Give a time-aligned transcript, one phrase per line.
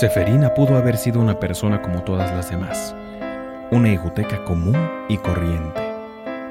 [0.00, 2.96] Seferina pudo haber sido una persona como todas las demás,
[3.70, 4.74] una egoteca común
[5.10, 5.78] y corriente,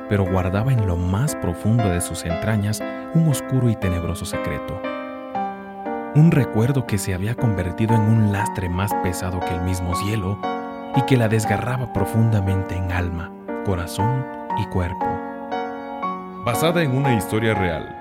[0.08, 2.80] pero guardaba en lo más profundo de sus entrañas
[3.16, 4.80] un oscuro y tenebroso secreto.
[6.14, 10.38] Un recuerdo que se había convertido en un lastre más pesado que el mismo cielo
[10.96, 13.34] y que la desgarraba profundamente en alma,
[13.66, 14.28] corazón
[14.60, 15.08] y cuerpo.
[16.46, 18.00] Basada en una historia real,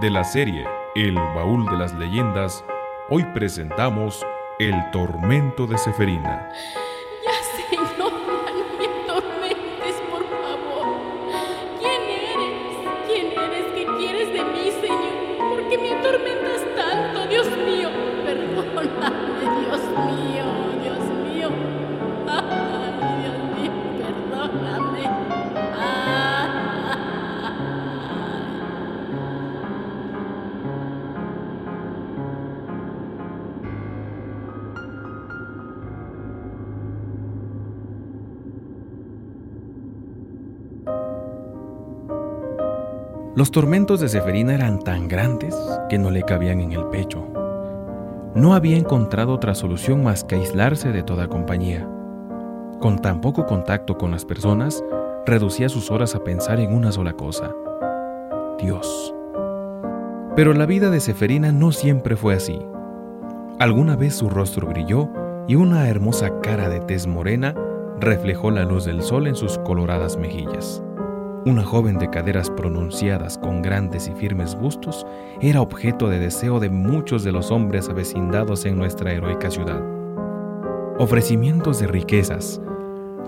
[0.00, 0.64] de la serie
[0.94, 2.64] El Baúl de las Leyendas,
[3.10, 4.24] hoy presentamos
[4.58, 6.48] el tormento de Seferina.
[43.36, 45.54] Los tormentos de Seferina eran tan grandes
[45.90, 47.22] que no le cabían en el pecho.
[48.34, 51.86] No había encontrado otra solución más que aislarse de toda compañía.
[52.80, 54.82] Con tan poco contacto con las personas,
[55.26, 57.54] reducía sus horas a pensar en una sola cosa,
[58.58, 59.14] Dios.
[60.34, 62.58] Pero la vida de Seferina no siempre fue así.
[63.58, 65.10] Alguna vez su rostro brilló
[65.46, 67.54] y una hermosa cara de tez morena
[68.00, 70.82] reflejó la luz del sol en sus coloradas mejillas.
[71.46, 75.06] Una joven de caderas pronunciadas con grandes y firmes bustos
[75.40, 79.80] era objeto de deseo de muchos de los hombres avecindados en nuestra heroica ciudad.
[80.98, 82.60] Ofrecimientos de riquezas,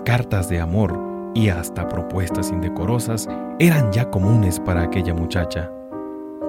[0.03, 0.99] cartas de amor
[1.33, 3.25] y hasta propuestas indecorosas
[3.57, 5.71] eran ya comunes para aquella muchacha.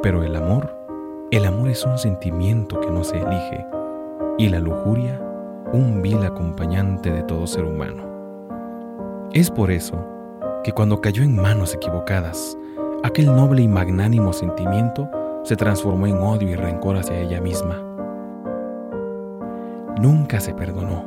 [0.02, 0.76] Pero el amor,
[1.30, 3.64] el amor es un sentimiento que no se elige
[4.38, 5.22] y la lujuria
[5.72, 8.02] un vil acompañante de todo ser humano.
[9.32, 10.19] Es por eso
[10.62, 12.56] que cuando cayó en manos equivocadas,
[13.02, 15.08] aquel noble y magnánimo sentimiento
[15.42, 17.82] se transformó en odio y rencor hacia ella misma.
[20.00, 21.04] Nunca se perdonó.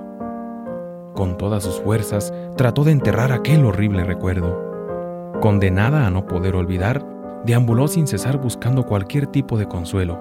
[1.13, 4.59] Con todas sus fuerzas trató de enterrar aquel horrible recuerdo.
[5.41, 7.05] Condenada a no poder olvidar,
[7.45, 10.19] deambuló sin cesar buscando cualquier tipo de consuelo,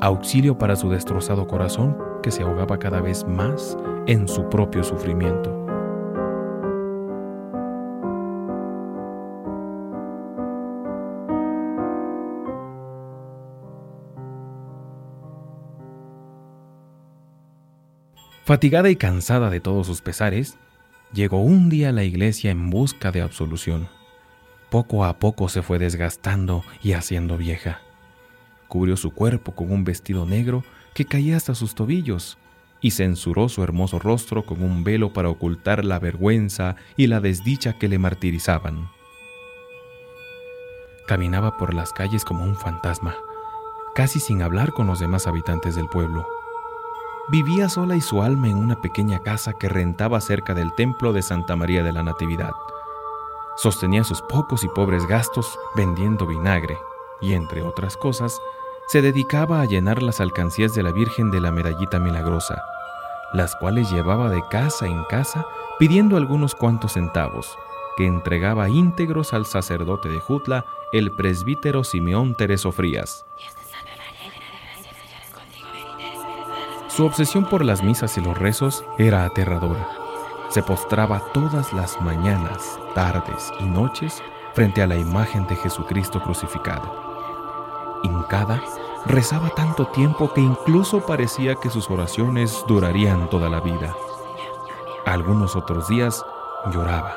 [0.00, 3.76] auxilio para su destrozado corazón que se ahogaba cada vez más
[4.06, 5.63] en su propio sufrimiento.
[18.44, 20.58] Fatigada y cansada de todos sus pesares,
[21.14, 23.88] llegó un día a la iglesia en busca de absolución.
[24.68, 27.80] Poco a poco se fue desgastando y haciendo vieja.
[28.68, 30.62] Cubrió su cuerpo con un vestido negro
[30.92, 32.36] que caía hasta sus tobillos
[32.82, 37.78] y censuró su hermoso rostro con un velo para ocultar la vergüenza y la desdicha
[37.78, 38.90] que le martirizaban.
[41.06, 43.16] Caminaba por las calles como un fantasma,
[43.94, 46.28] casi sin hablar con los demás habitantes del pueblo.
[47.28, 51.22] Vivía sola y su alma en una pequeña casa que rentaba cerca del templo de
[51.22, 52.52] Santa María de la Natividad.
[53.56, 56.76] Sostenía sus pocos y pobres gastos vendiendo vinagre
[57.22, 58.38] y, entre otras cosas,
[58.88, 62.62] se dedicaba a llenar las alcancías de la Virgen de la Medallita Milagrosa,
[63.32, 65.46] las cuales llevaba de casa en casa
[65.78, 67.56] pidiendo algunos cuantos centavos,
[67.96, 73.24] que entregaba íntegros al sacerdote de Jutla, el presbítero Simeón Tereso Frías.
[76.94, 79.88] Su obsesión por las misas y los rezos era aterradora.
[80.48, 88.00] Se postraba todas las mañanas, tardes y noches frente a la imagen de Jesucristo crucificado.
[88.04, 88.62] Hincada,
[89.06, 93.92] rezaba tanto tiempo que incluso parecía que sus oraciones durarían toda la vida.
[95.04, 96.24] Algunos otros días
[96.70, 97.16] lloraba.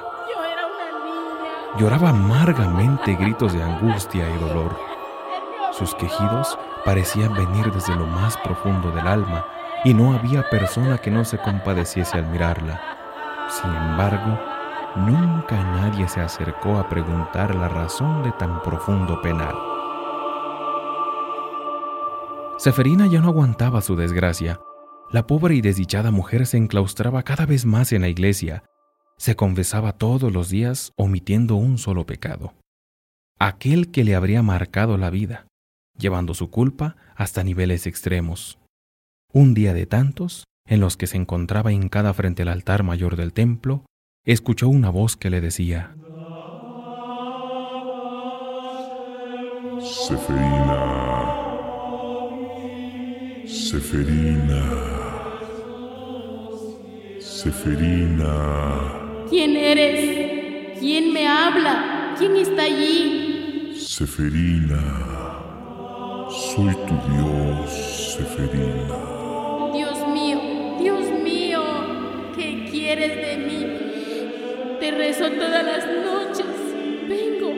[1.78, 4.76] Lloraba amargamente gritos de angustia y dolor.
[5.72, 9.46] Sus quejidos parecían venir desde lo más profundo del alma
[9.84, 12.82] y no había persona que no se compadeciese al mirarla.
[13.50, 14.40] Sin embargo,
[14.96, 19.56] nunca nadie se acercó a preguntar la razón de tan profundo penar.
[22.58, 24.60] Seferina ya no aguantaba su desgracia
[25.12, 28.64] La pobre y desdichada mujer se enclaustraba cada vez más en la iglesia,
[29.18, 32.54] se confesaba todos los días omitiendo un solo pecado,
[33.40, 35.48] aquel que le habría marcado la vida,
[35.98, 38.60] llevando su culpa hasta niveles extremos.
[39.34, 43.34] Un día de tantos, en los que se encontraba hincada frente al altar mayor del
[43.34, 43.84] templo,
[44.26, 45.94] escuchó una voz que le decía,
[49.82, 50.80] Seferina,
[53.46, 54.64] Seferina.
[57.20, 59.26] Seferina.
[59.30, 60.80] ¿Quién eres?
[60.80, 62.16] ¿Quién me habla?
[62.18, 63.76] ¿Quién está allí?
[63.78, 64.80] Seferina.
[66.30, 67.72] Soy tu Dios,
[68.18, 69.17] Seferina.
[72.88, 74.78] Quieres de mí?
[74.80, 76.46] Te rezo todas las noches.
[77.10, 77.52] Vengo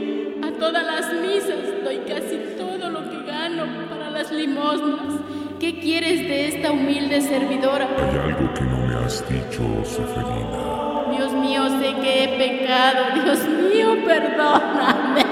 [0.44, 1.84] a todas las misas.
[1.84, 5.22] Doy casi todo lo que gano para las limosnas.
[5.60, 7.88] ¿Qué quieres de esta humilde servidora?
[7.96, 11.06] Hay algo que no me has dicho, Seferina.
[11.16, 13.24] Dios mío, sé que he pecado.
[13.24, 15.26] Dios mío, perdóname.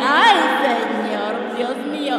[0.00, 0.36] Ay,
[0.66, 2.16] Señor, Dios mío.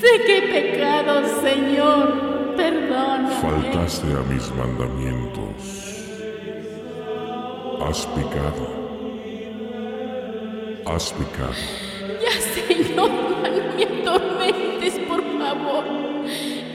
[0.00, 2.39] Sé que he pecado, Señor.
[2.70, 3.34] Perdóname.
[3.42, 5.62] Faltaste a mis mandamientos.
[7.82, 8.64] Has pecado.
[10.86, 11.62] Has pecado.
[12.22, 13.08] Ya, Señor, no
[13.42, 15.84] me atormentes, por favor.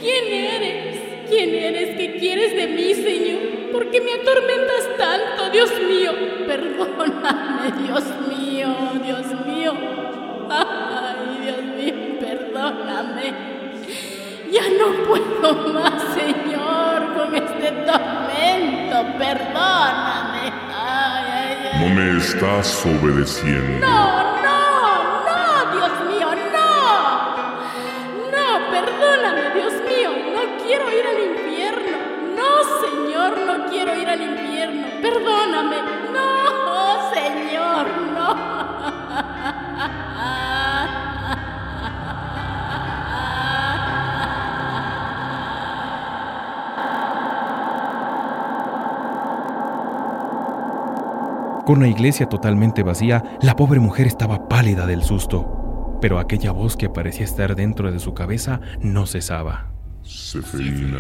[0.02, 1.00] ¿Quién eres?
[1.30, 1.98] ¿Quién eres?
[1.98, 3.72] ¿Qué quieres de mí, Señor?
[3.72, 6.12] ¿Por qué me atormentas tanto, Dios mío?
[6.46, 8.68] Perdóname, Dios mío,
[9.02, 9.74] Dios mío.
[10.50, 13.56] Ay, Dios mío, perdóname.
[14.52, 15.35] Ya no puedo
[15.74, 19.18] más, Señor, con este tormento.
[19.18, 20.54] Perdóname.
[20.74, 21.90] Ay, ay, ay.
[21.90, 23.86] No me estás obedeciendo.
[23.86, 24.15] No,
[51.66, 56.78] Con la iglesia totalmente vacía, la pobre mujer estaba pálida del susto, pero aquella voz
[56.78, 59.72] que parecía estar dentro de su cabeza no cesaba.
[60.04, 61.00] Seferina.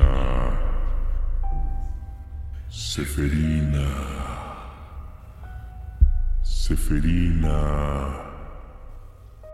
[2.67, 3.87] Seferina.
[6.41, 8.25] Seferina.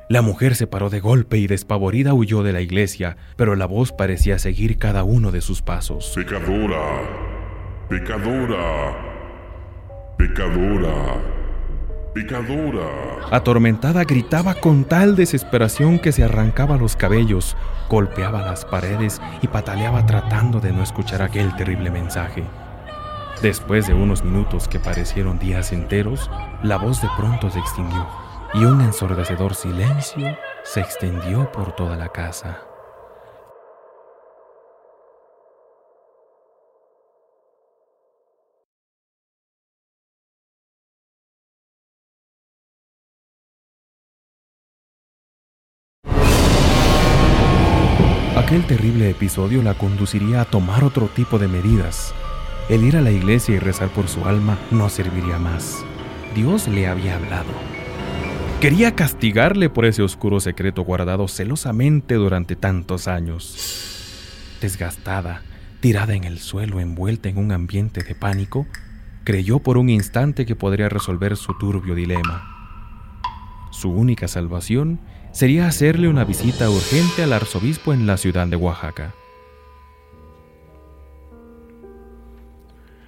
[0.08, 3.92] La mujer se paró de golpe y despavorida huyó de la iglesia, pero la voz
[3.92, 6.14] parecía seguir cada uno de sus pasos.
[6.16, 7.02] Pecadora.
[7.90, 9.11] Pecadora.
[10.22, 11.20] Pecadora.
[12.14, 12.86] Picadura.
[13.32, 17.58] Atormentada gritaba con tal desesperación que se arrancaba los cabellos,
[17.90, 22.44] golpeaba las paredes y pataleaba tratando de no escuchar aquel terrible mensaje.
[23.42, 26.30] Después de unos minutos que parecieron días enteros,
[26.62, 28.08] la voz de pronto se extinguió
[28.54, 32.71] y un ensordecedor silencio se extendió por toda la casa.
[48.52, 52.14] Aquel terrible episodio la conduciría a tomar otro tipo de medidas.
[52.68, 55.86] El ir a la iglesia y rezar por su alma no serviría más.
[56.36, 57.48] Dios le había hablado.
[58.60, 63.56] Quería castigarle por ese oscuro secreto guardado celosamente durante tantos años.
[64.60, 65.44] Desgastada,
[65.80, 68.68] tirada en el suelo, envuelta en un ambiente de pánico,
[69.24, 72.50] creyó por un instante que podría resolver su turbio dilema.
[73.72, 75.00] Su única salvación
[75.32, 79.14] sería hacerle una visita urgente al arzobispo en la ciudad de Oaxaca.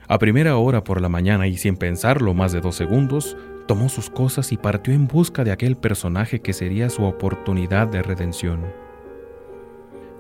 [0.08, 3.38] A primera hora por la mañana y sin pensarlo más de dos segundos,
[3.68, 8.02] tomó sus cosas y partió en busca de aquel personaje que sería su oportunidad de
[8.02, 8.62] redención.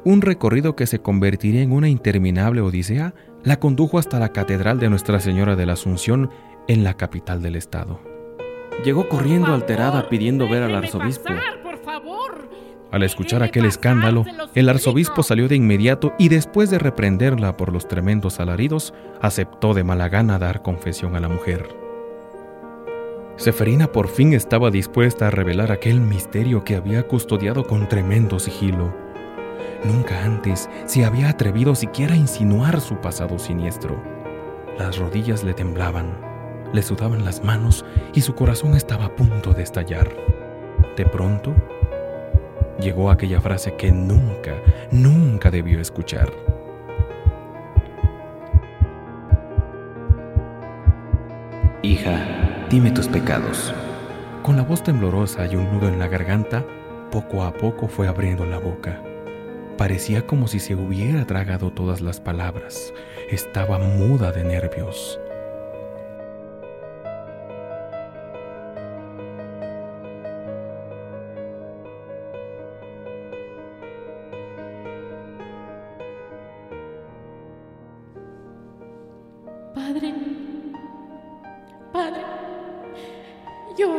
[0.06, 4.90] Un recorrido que se convertiría en una interminable odisea la condujo hasta la Catedral de
[4.90, 6.30] Nuestra Señora de la Asunción
[6.68, 8.00] en la capital del estado.
[8.84, 11.34] Llegó corriendo alterada pidiendo ver al arzobispo.
[12.94, 14.24] Al escuchar aquel escándalo,
[14.54, 19.84] el arzobispo salió de inmediato y después de reprenderla por los tremendos alaridos, aceptó de
[19.84, 21.76] mala gana dar confesión a la mujer.
[23.36, 28.94] Seferina por fin estaba dispuesta a revelar aquel misterio que había custodiado con tremendo sigilo.
[29.84, 34.00] Nunca antes se había atrevido siquiera a insinuar su pasado siniestro.
[34.78, 36.16] Las rodillas le temblaban,
[36.74, 37.84] le sudaban las manos
[38.14, 40.12] y su corazón estaba a punto de estallar.
[40.96, 41.56] De pronto,
[42.80, 44.54] llegó aquella frase que nunca,
[44.92, 46.32] nunca debió escuchar.
[51.82, 53.74] Hija, dime tus pecados.
[54.42, 56.66] Con la voz temblorosa y un nudo en la garganta,
[57.12, 59.02] poco a poco fue abriendo la boca.
[59.78, 62.94] Parecía como si se hubiera tragado todas las palabras.
[63.30, 65.20] Estaba muda de nervios.
[79.76, 80.14] Padre,
[81.92, 82.22] Padre,
[83.76, 83.90] yo,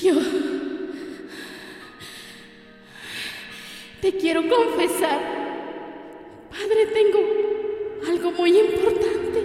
[0.00, 0.14] yo
[4.00, 5.20] te quiero confesar.
[6.50, 7.18] Padre, tengo
[8.08, 9.44] algo muy importante,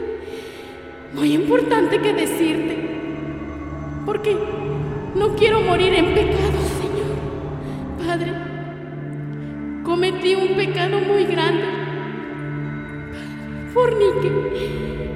[1.13, 2.77] muy importante que decirte,
[4.05, 4.33] porque
[5.13, 8.07] no quiero morir en pecado, Señor.
[8.07, 8.31] Padre,
[9.83, 11.70] cometí un pecado muy grande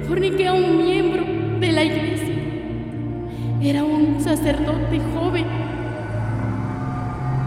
[0.08, 1.22] forniqué, a un miembro
[1.60, 2.34] de la iglesia.
[3.62, 5.46] Era un sacerdote joven,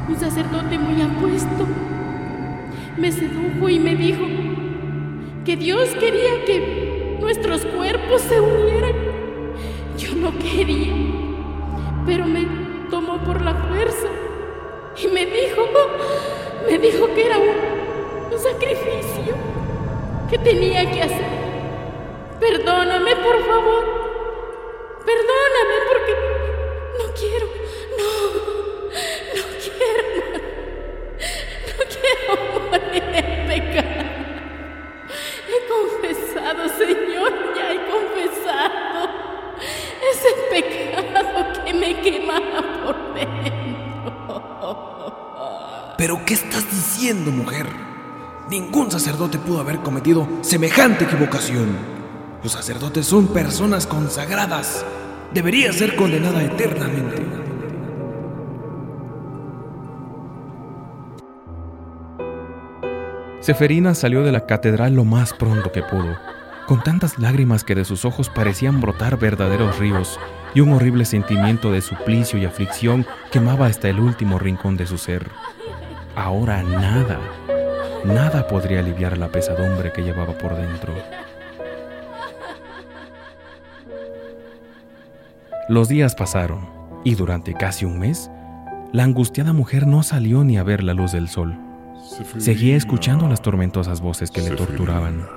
[0.08, 1.66] un sacerdote muy apuesto.
[2.98, 4.26] Me sedujo y me dijo
[5.46, 8.94] que Dios quería que nuestros cuerpos se unieran.
[9.98, 10.94] Yo no quería,
[12.06, 12.46] pero me
[12.90, 14.08] tomó por la fuerza
[15.02, 15.62] y me dijo,
[16.70, 17.80] me dijo que era un,
[18.40, 19.36] sacrificio
[20.30, 21.39] ¿Qué tenía que hacer?
[23.24, 23.84] Por favor.
[25.06, 26.14] Perdóname porque
[27.00, 27.48] no quiero,
[27.98, 28.12] no,
[29.36, 30.04] no quiero,
[31.68, 32.32] no quiero
[32.70, 34.06] morir en pecado.
[35.48, 39.02] He confesado, Señor, ya he confesado
[40.12, 44.10] ese pecado que me quemaba por dentro.
[45.98, 47.68] ¿Pero qué estás diciendo, mujer?
[48.50, 51.99] Ningún sacerdote pudo haber cometido semejante equivocación.
[52.44, 54.86] Los sacerdotes son personas consagradas.
[55.34, 57.26] Debería ser condenada eternamente.
[63.42, 66.18] Seferina salió de la catedral lo más pronto que pudo,
[66.68, 70.20] con tantas lágrimas que de sus ojos parecían brotar verdaderos ríos
[70.54, 74.98] y un horrible sentimiento de suplicio y aflicción quemaba hasta el último rincón de su
[74.98, 75.30] ser.
[76.16, 77.20] Ahora nada,
[78.06, 80.94] Nada podría aliviar la pesadumbre que llevaba por dentro.
[85.70, 86.68] Los días pasaron
[87.04, 88.32] y durante casi un mes,
[88.92, 91.60] la angustiada mujer no salió ni a ver la luz del sol.
[92.40, 95.28] Seguía escuchando las tormentosas voces que le torturaban.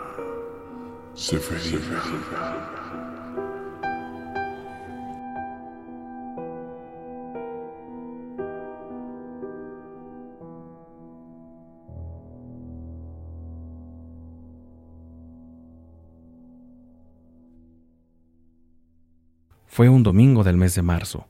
[19.74, 21.24] Fue un domingo del mes de marzo,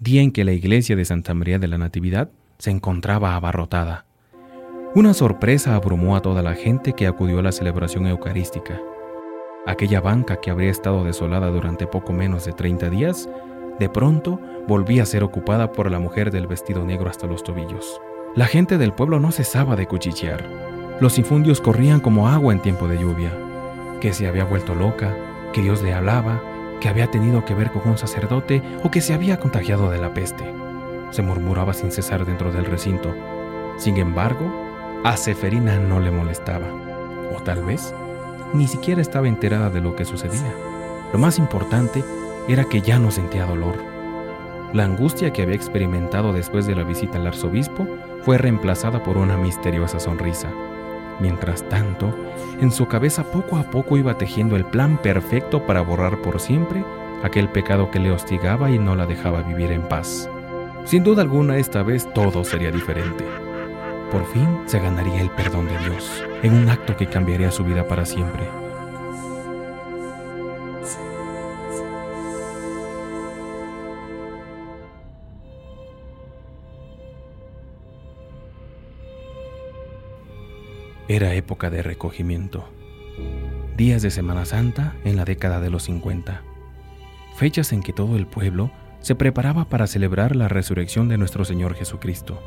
[0.00, 4.06] día en que la iglesia de Santa María de la Natividad se encontraba abarrotada.
[4.94, 8.80] Una sorpresa abrumó a toda la gente que acudió a la celebración eucarística.
[9.66, 13.28] Aquella banca que habría estado desolada durante poco menos de 30 días,
[13.78, 18.00] de pronto volvía a ser ocupada por la mujer del vestido negro hasta los tobillos.
[18.34, 20.42] La gente del pueblo no cesaba de cuchichear.
[21.02, 23.30] Los infundios corrían como agua en tiempo de lluvia.
[24.00, 25.14] Que se había vuelto loca,
[25.52, 26.40] que Dios le hablaba,
[26.80, 30.14] que había tenido que ver con un sacerdote o que se había contagiado de la
[30.14, 30.44] peste.
[31.10, 33.14] Se murmuraba sin cesar dentro del recinto.
[33.78, 34.50] Sin embargo,
[35.04, 36.66] a Seferina no le molestaba.
[37.36, 37.94] O tal vez
[38.52, 40.54] ni siquiera estaba enterada de lo que sucedía.
[41.12, 42.04] Lo más importante
[42.48, 43.76] era que ya no sentía dolor.
[44.72, 47.86] La angustia que había experimentado después de la visita al arzobispo
[48.22, 50.48] fue reemplazada por una misteriosa sonrisa.
[51.20, 52.14] Mientras tanto,
[52.60, 56.84] en su cabeza poco a poco iba tejiendo el plan perfecto para borrar por siempre
[57.22, 60.30] aquel pecado que le hostigaba y no la dejaba vivir en paz.
[60.84, 63.24] Sin duda alguna esta vez todo sería diferente.
[64.12, 67.86] Por fin se ganaría el perdón de Dios, en un acto que cambiaría su vida
[67.86, 68.67] para siempre.
[81.10, 82.68] Era época de recogimiento.
[83.78, 86.42] Días de Semana Santa en la década de los 50.
[87.34, 91.74] Fechas en que todo el pueblo se preparaba para celebrar la resurrección de nuestro Señor
[91.74, 92.42] Jesucristo.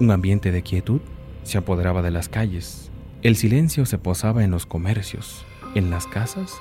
[0.00, 1.00] Un ambiente de quietud
[1.44, 2.90] se apoderaba de las calles.
[3.22, 6.54] El silencio se posaba en los comercios, en las casas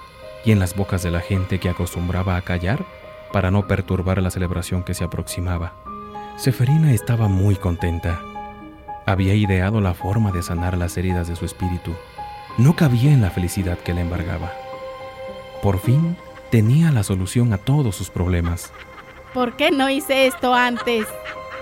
[0.46, 2.86] y en las bocas de la gente que acostumbraba a callar
[3.34, 5.74] para no perturbar la celebración que se aproximaba.
[6.38, 8.22] Seferina estaba muy contenta.
[9.06, 11.94] Había ideado la forma de sanar las heridas de su espíritu.
[12.58, 14.52] No cabía en la felicidad que le embargaba.
[15.62, 16.18] Por fin
[16.50, 18.74] tenía la solución a todos sus problemas.
[19.34, 21.06] ¿Por qué no hice esto antes?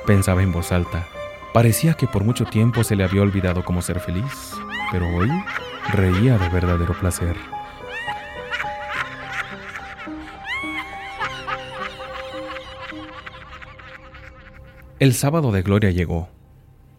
[0.06, 1.08] Pensaba en voz alta.
[1.54, 4.54] Parecía que por mucho tiempo se le había olvidado cómo ser feliz,
[4.92, 5.30] pero hoy
[5.92, 7.36] reía de verdadero placer.
[15.00, 16.30] El sábado de gloria llegó.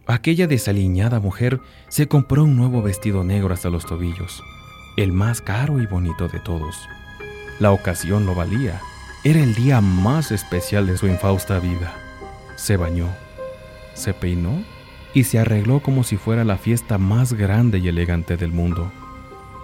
[0.07, 4.43] Aquella desaliñada mujer se compró un nuevo vestido negro hasta los tobillos,
[4.97, 6.87] el más caro y bonito de todos.
[7.59, 8.79] La ocasión lo valía.
[9.23, 11.95] Era el día más especial de su infausta vida.
[12.55, 13.07] Se bañó,
[13.95, 14.63] se peinó
[15.15, 18.91] y se arregló como si fuera la fiesta más grande y elegante del mundo.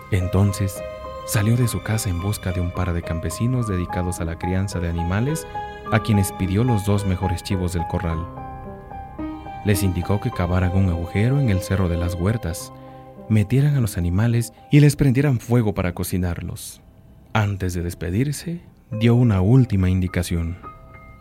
[0.10, 0.82] Entonces
[1.28, 4.80] salió de su casa en busca de un par de campesinos dedicados a la crianza
[4.80, 5.46] de animales
[5.92, 8.51] a quienes pidió los dos mejores chivos del corral.
[9.66, 12.74] Les indicó que cavaran un agujero en el cerro de las huertas,
[13.30, 16.82] metieran a los animales y les prendieran fuego para cocinarlos.
[17.34, 18.62] Antes de despedirse,
[19.00, 20.58] dio una última indicación.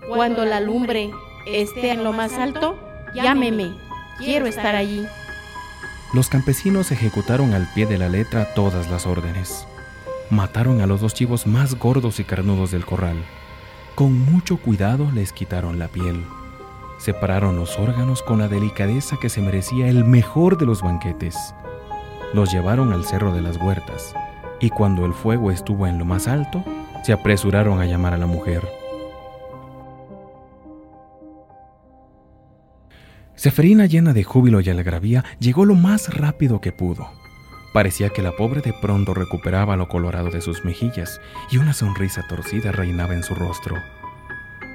[0.08, 1.10] Cuando la lumbre
[1.46, 2.78] esté en lo más alto,
[3.14, 3.70] llámeme.
[4.18, 5.06] Quiero estar allí.
[6.12, 9.66] Los campesinos ejecutaron al pie de la letra todas las órdenes.
[10.30, 13.16] Mataron a los dos chivos más gordos y carnudos del corral.
[13.94, 16.24] Con mucho cuidado les quitaron la piel.
[17.00, 21.54] Separaron los órganos con la delicadeza que se merecía el mejor de los banquetes.
[22.34, 24.14] Los llevaron al cerro de las huertas
[24.60, 26.62] y cuando el fuego estuvo en lo más alto,
[27.02, 28.68] se apresuraron a llamar a la mujer.
[33.34, 37.08] Seferina, llena de júbilo y algarabía, llegó lo más rápido que pudo.
[37.72, 41.18] Parecía que la pobre de pronto recuperaba lo colorado de sus mejillas
[41.50, 43.76] y una sonrisa torcida reinaba en su rostro.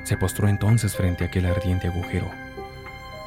[0.05, 2.29] Se postró entonces frente a aquel ardiente agujero.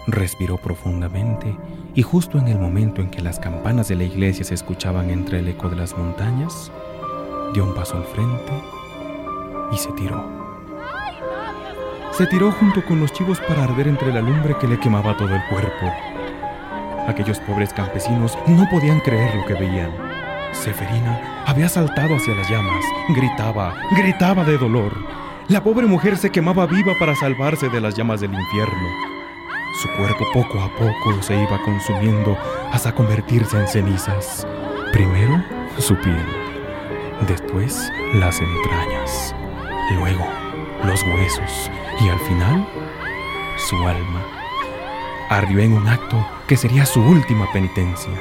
[0.06, 1.54] Respiró profundamente
[1.94, 5.40] y justo en el momento en que las campanas de la iglesia se escuchaban entre
[5.40, 6.70] el eco de las montañas,
[7.52, 8.52] dio un paso al frente
[9.72, 10.24] y se tiró.
[12.12, 15.34] Se tiró junto con los chivos para arder entre la lumbre que le quemaba todo
[15.34, 15.92] el cuerpo.
[17.08, 19.90] Aquellos pobres campesinos no podían creer lo que veían.
[20.52, 24.92] Seferina había saltado hacia las llamas, gritaba, gritaba de dolor.
[25.48, 28.88] La pobre mujer se quemaba viva para salvarse de las llamas del infierno.
[29.80, 32.36] Su cuerpo poco a poco se iba consumiendo
[32.70, 34.46] hasta convertirse en cenizas.
[34.92, 35.42] Primero
[35.78, 36.22] su piel,
[37.26, 39.34] después las entrañas,
[39.94, 40.26] luego
[40.84, 42.68] los huesos y al final
[43.56, 44.22] su alma
[45.30, 48.12] ardió en un acto que sería su última penitencia.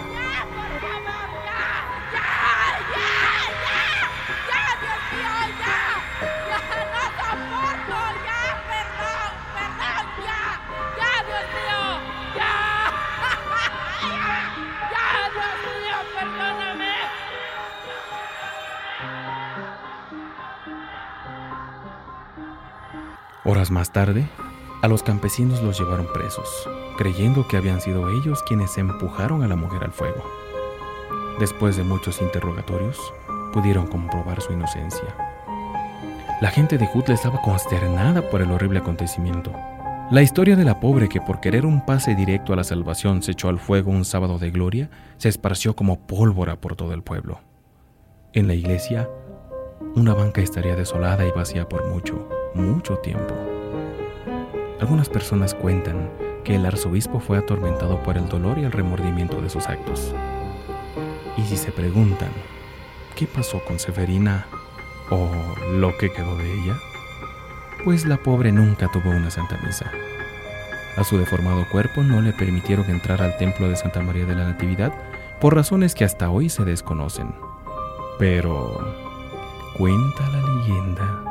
[23.50, 24.26] Horas más tarde,
[24.82, 29.56] a los campesinos los llevaron presos, creyendo que habían sido ellos quienes empujaron a la
[29.56, 30.22] mujer al fuego.
[31.40, 33.00] Después de muchos interrogatorios,
[33.54, 35.16] pudieron comprobar su inocencia.
[36.42, 39.54] La gente de Hutle estaba consternada por el horrible acontecimiento.
[40.12, 43.32] La historia de la pobre que por querer un pase directo a la salvación se
[43.32, 47.40] echó al fuego un sábado de gloria se esparció como pólvora por todo el pueblo.
[48.34, 49.10] En la iglesia,
[49.96, 53.34] una banca estaría desolada y vacía por mucho mucho tiempo.
[54.80, 56.10] Algunas personas cuentan
[56.44, 60.14] que el arzobispo fue atormentado por el dolor y el remordimiento de sus actos.
[61.38, 62.30] Y si se preguntan,
[63.16, 64.48] ¿qué pasó con Severina
[65.10, 65.30] o
[65.74, 66.78] lo que quedó de ella?
[67.84, 69.92] Pues la pobre nunca tuvo una santa misa.
[70.96, 74.46] A su deformado cuerpo no le permitieron entrar al templo de Santa María de la
[74.46, 74.94] Natividad
[75.40, 77.36] por razones que hasta hoy se desconocen.
[78.18, 78.96] Pero
[79.78, 81.27] cuenta la leyenda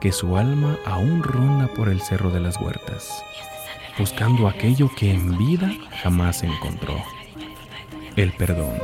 [0.00, 3.24] que su alma aún ronda por el cerro de las huertas,
[3.98, 5.70] buscando aquello que en vida
[6.02, 7.02] jamás encontró,
[8.16, 8.78] el perdón.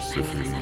[0.00, 0.60] Seferina,